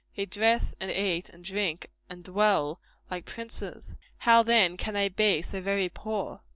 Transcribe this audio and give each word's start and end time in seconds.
They 0.15 0.25
dress, 0.25 0.73
and 0.79 0.89
eat, 0.89 1.29
and 1.29 1.43
drink, 1.45 1.91
and 2.09 2.23
dwell 2.23 2.79
like 3.11 3.23
princes. 3.25 3.95
How, 4.17 4.41
then, 4.41 4.75
can 4.75 4.95
they 4.95 5.09
be 5.09 5.43
so 5.43 5.61
very 5.61 5.89
poor? 5.89 6.41